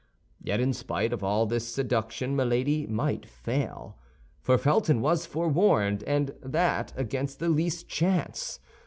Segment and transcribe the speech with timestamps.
[0.41, 6.91] Yet in spite of all this seduction Milady might fail—for Felton was forewarned, and that
[6.97, 8.59] against the least chance.